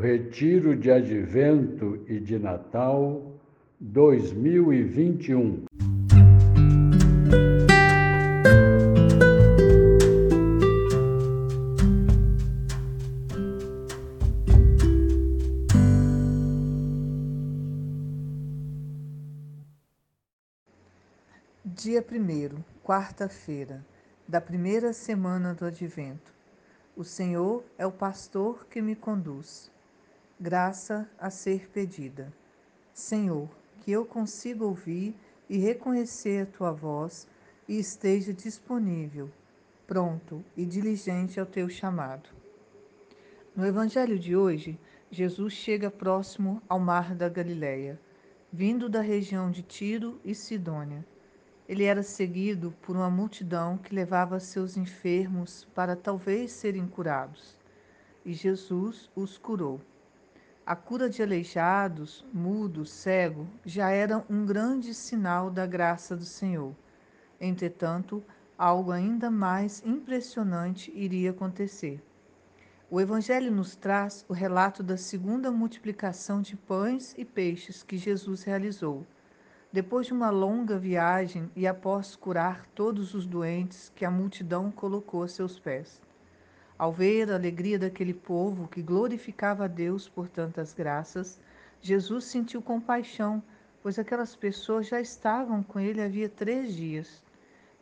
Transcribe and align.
Retiro 0.00 0.76
de 0.76 0.90
Advento 0.90 2.04
e 2.06 2.20
de 2.20 2.38
Natal 2.38 3.32
2021. 3.80 5.64
Dia 21.64 22.04
1, 22.04 22.62
quarta-feira, 22.84 23.82
da 24.28 24.42
primeira 24.42 24.92
semana 24.92 25.54
do 25.54 25.64
Advento. 25.64 26.34
O 26.94 27.02
Senhor 27.02 27.64
é 27.78 27.86
o 27.86 27.92
pastor 27.92 28.66
que 28.66 28.82
me 28.82 28.94
conduz 28.94 29.74
graça 30.38 31.08
a 31.18 31.30
ser 31.30 31.70
pedida. 31.70 32.30
Senhor, 32.92 33.48
que 33.80 33.90
eu 33.90 34.04
consiga 34.04 34.64
ouvir 34.64 35.16
e 35.48 35.56
reconhecer 35.56 36.42
a 36.42 36.46
tua 36.46 36.72
voz 36.72 37.26
e 37.66 37.78
esteja 37.78 38.34
disponível, 38.34 39.30
pronto 39.86 40.44
e 40.54 40.66
diligente 40.66 41.40
ao 41.40 41.46
teu 41.46 41.70
chamado. 41.70 42.28
No 43.54 43.64
evangelho 43.64 44.18
de 44.18 44.36
hoje, 44.36 44.78
Jesus 45.10 45.54
chega 45.54 45.90
próximo 45.90 46.60
ao 46.68 46.78
mar 46.78 47.14
da 47.14 47.30
Galileia, 47.30 47.98
vindo 48.52 48.90
da 48.90 49.00
região 49.00 49.50
de 49.50 49.62
Tiro 49.62 50.20
e 50.22 50.34
Sidônia. 50.34 51.02
Ele 51.66 51.84
era 51.84 52.02
seguido 52.02 52.74
por 52.82 52.94
uma 52.94 53.08
multidão 53.08 53.78
que 53.78 53.94
levava 53.94 54.38
seus 54.38 54.76
enfermos 54.76 55.66
para 55.74 55.96
talvez 55.96 56.52
serem 56.52 56.86
curados, 56.86 57.56
e 58.24 58.34
Jesus 58.34 59.10
os 59.16 59.38
curou. 59.38 59.80
A 60.68 60.74
cura 60.74 61.08
de 61.08 61.22
aleijados, 61.22 62.26
mudo, 62.32 62.84
cego, 62.84 63.46
já 63.64 63.90
era 63.90 64.24
um 64.28 64.44
grande 64.44 64.92
sinal 64.94 65.48
da 65.48 65.64
graça 65.64 66.16
do 66.16 66.24
Senhor. 66.24 66.74
Entretanto, 67.40 68.20
algo 68.58 68.90
ainda 68.90 69.30
mais 69.30 69.80
impressionante 69.86 70.90
iria 70.92 71.30
acontecer. 71.30 72.02
O 72.90 73.00
Evangelho 73.00 73.52
nos 73.52 73.76
traz 73.76 74.24
o 74.28 74.32
relato 74.32 74.82
da 74.82 74.96
segunda 74.96 75.52
multiplicação 75.52 76.42
de 76.42 76.56
pães 76.56 77.14
e 77.16 77.24
peixes 77.24 77.84
que 77.84 77.96
Jesus 77.96 78.42
realizou. 78.42 79.06
Depois 79.72 80.08
de 80.08 80.12
uma 80.12 80.30
longa 80.30 80.76
viagem 80.76 81.48
e 81.54 81.64
após 81.64 82.16
curar 82.16 82.66
todos 82.74 83.14
os 83.14 83.24
doentes 83.24 83.92
que 83.94 84.04
a 84.04 84.10
multidão 84.10 84.72
colocou 84.72 85.22
a 85.22 85.28
seus 85.28 85.60
pés. 85.60 86.04
Ao 86.78 86.92
ver 86.92 87.30
a 87.30 87.36
alegria 87.36 87.78
daquele 87.78 88.12
povo 88.12 88.68
que 88.68 88.82
glorificava 88.82 89.64
a 89.64 89.68
Deus 89.68 90.10
por 90.10 90.28
tantas 90.28 90.74
graças, 90.74 91.40
Jesus 91.80 92.26
sentiu 92.26 92.60
compaixão, 92.60 93.42
pois 93.82 93.98
aquelas 93.98 94.36
pessoas 94.36 94.86
já 94.86 95.00
estavam 95.00 95.62
com 95.62 95.80
ele 95.80 96.02
havia 96.02 96.28
três 96.28 96.74
dias. 96.74 97.24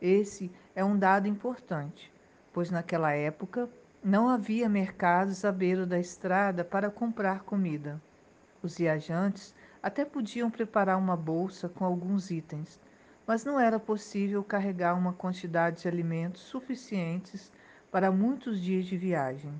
Esse 0.01 0.49
é 0.73 0.83
um 0.85 0.97
dado 0.97 1.27
importante, 1.27 2.09
pois 2.53 2.71
naquela 2.71 3.11
época 3.11 3.69
não 4.01 4.29
havia 4.29 4.69
mercados 4.69 5.43
à 5.43 5.51
beira 5.51 5.85
da 5.85 5.99
estrada 5.99 6.63
para 6.63 6.89
comprar 6.89 7.41
comida. 7.41 8.01
Os 8.63 8.77
viajantes 8.77 9.53
até 9.83 10.05
podiam 10.05 10.49
preparar 10.49 10.97
uma 10.97 11.17
bolsa 11.17 11.67
com 11.67 11.83
alguns 11.83 12.31
itens, 12.31 12.79
mas 13.27 13.43
não 13.43 13.59
era 13.59 13.77
possível 13.77 14.41
carregar 14.41 14.97
uma 14.97 15.11
quantidade 15.11 15.81
de 15.81 15.87
alimentos 15.89 16.43
suficientes 16.43 17.51
para 17.95 18.11
muitos 18.11 18.59
dias 18.59 18.85
de 18.87 18.97
viagem. 18.97 19.53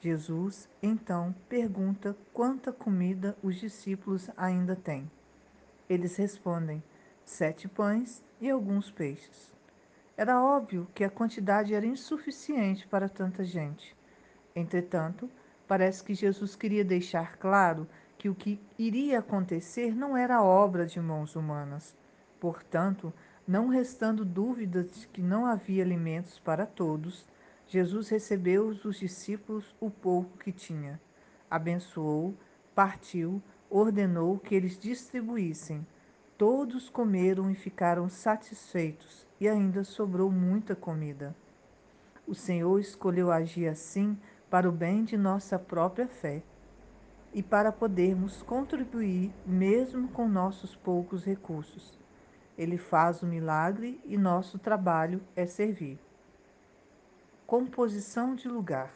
Jesus, 0.00 0.68
então, 0.80 1.34
pergunta 1.48 2.16
quanta 2.32 2.72
comida 2.72 3.36
os 3.42 3.56
discípulos 3.56 4.30
ainda 4.36 4.76
têm. 4.76 5.10
Eles 5.88 6.14
respondem: 6.14 6.80
sete 7.24 7.66
pães 7.66 8.22
e 8.40 8.48
alguns 8.48 8.92
peixes. 8.92 9.52
Era 10.16 10.40
óbvio 10.40 10.86
que 10.94 11.02
a 11.02 11.10
quantidade 11.10 11.74
era 11.74 11.84
insuficiente 11.84 12.86
para 12.86 13.08
tanta 13.08 13.42
gente. 13.42 13.96
Entretanto, 14.54 15.28
parece 15.66 16.04
que 16.04 16.14
Jesus 16.14 16.54
queria 16.54 16.84
deixar 16.84 17.38
claro 17.38 17.88
que 18.16 18.28
o 18.28 18.36
que 18.36 18.60
iria 18.78 19.18
acontecer 19.18 19.96
não 19.96 20.16
era 20.16 20.44
obra 20.44 20.86
de 20.86 21.00
mãos 21.00 21.34
humanas. 21.34 21.92
Portanto, 22.38 23.12
não 23.44 23.66
restando 23.66 24.24
dúvidas 24.24 24.94
de 24.94 25.08
que 25.08 25.20
não 25.20 25.44
havia 25.44 25.82
alimentos 25.82 26.38
para 26.38 26.64
todos, 26.64 27.26
Jesus 27.66 28.08
recebeu 28.10 28.74
dos 28.74 28.98
discípulos 28.98 29.74
o 29.80 29.90
pouco 29.90 30.36
que 30.38 30.52
tinha, 30.52 31.00
abençoou, 31.50 32.34
partiu, 32.74 33.42
ordenou 33.70 34.38
que 34.38 34.54
eles 34.54 34.78
distribuíssem. 34.78 35.86
Todos 36.36 36.90
comeram 36.90 37.50
e 37.50 37.54
ficaram 37.54 38.08
satisfeitos, 38.08 39.26
e 39.40 39.48
ainda 39.48 39.82
sobrou 39.82 40.30
muita 40.30 40.76
comida. 40.76 41.34
O 42.26 42.34
Senhor 42.34 42.78
escolheu 42.78 43.30
agir 43.30 43.68
assim 43.68 44.18
para 44.50 44.68
o 44.68 44.72
bem 44.72 45.02
de 45.02 45.16
nossa 45.16 45.58
própria 45.58 46.06
fé 46.06 46.42
e 47.32 47.42
para 47.42 47.72
podermos 47.72 48.42
contribuir 48.42 49.32
mesmo 49.44 50.08
com 50.08 50.28
nossos 50.28 50.76
poucos 50.76 51.24
recursos. 51.24 51.98
Ele 52.56 52.78
faz 52.78 53.22
o 53.22 53.26
milagre 53.26 54.00
e 54.04 54.16
nosso 54.16 54.58
trabalho 54.58 55.20
é 55.34 55.44
servir 55.46 55.98
composição 57.46 58.34
de 58.34 58.48
lugar. 58.48 58.92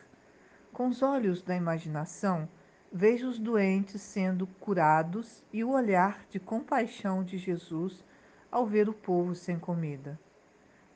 Com 0.72 0.88
os 0.88 1.02
olhos 1.02 1.42
da 1.42 1.54
imaginação, 1.54 2.48
vejo 2.92 3.28
os 3.28 3.38
doentes 3.38 4.00
sendo 4.00 4.46
curados 4.46 5.42
e 5.52 5.62
o 5.62 5.70
olhar 5.70 6.24
de 6.30 6.40
compaixão 6.40 7.22
de 7.22 7.36
Jesus 7.36 8.04
ao 8.50 8.66
ver 8.66 8.88
o 8.88 8.94
povo 8.94 9.34
sem 9.34 9.58
comida. 9.58 10.18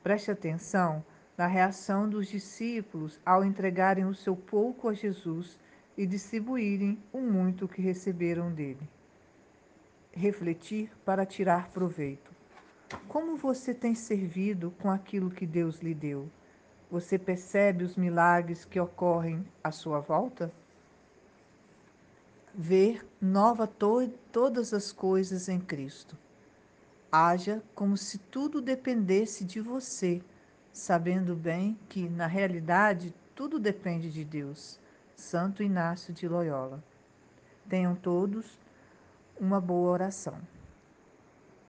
Preste 0.01 0.31
atenção 0.31 1.05
na 1.37 1.47
reação 1.47 2.09
dos 2.09 2.27
discípulos 2.27 3.19
ao 3.25 3.43
entregarem 3.43 4.05
o 4.05 4.15
seu 4.15 4.35
pouco 4.35 4.89
a 4.89 4.93
Jesus 4.93 5.59
e 5.95 6.05
distribuírem 6.05 6.97
o 7.11 7.19
muito 7.19 7.67
que 7.67 7.81
receberam 7.81 8.51
dele. 8.51 8.89
Refletir 10.11 10.91
para 11.05 11.25
tirar 11.25 11.69
proveito. 11.69 12.31
Como 13.07 13.37
você 13.37 13.73
tem 13.73 13.95
servido 13.95 14.71
com 14.79 14.91
aquilo 14.91 15.31
que 15.31 15.45
Deus 15.45 15.79
lhe 15.79 15.93
deu? 15.93 16.29
Você 16.93 17.17
percebe 17.17 17.83
os 17.83 17.95
milagres 17.95 18.65
que 18.65 18.79
ocorrem 18.79 19.43
à 19.63 19.71
sua 19.71 19.99
volta? 19.99 20.53
Ver 22.53 23.03
nova 23.19 23.65
to 23.65 24.07
todas 24.31 24.75
as 24.75 24.91
coisas 24.91 25.49
em 25.49 25.59
Cristo. 25.59 26.15
Haja 27.11 27.63
como 27.73 27.97
se 27.97 28.19
tudo 28.19 28.61
dependesse 28.61 29.43
de 29.43 29.59
você, 29.59 30.21
sabendo 30.71 31.35
bem 31.35 31.79
que, 31.89 32.07
na 32.07 32.27
realidade, 32.27 33.11
tudo 33.33 33.57
depende 33.57 34.11
de 34.11 34.23
Deus. 34.23 34.79
Santo 35.15 35.63
Inácio 35.63 36.13
de 36.13 36.27
Loyola. 36.27 36.83
Tenham 37.67 37.95
todos 37.95 38.59
uma 39.39 39.59
boa 39.59 39.89
oração. 39.89 40.39